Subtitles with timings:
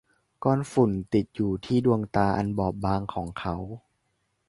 [0.43, 3.55] ก้อนฝุ่นติดอยู่ที่ดวงตาอันบอบบางของเขา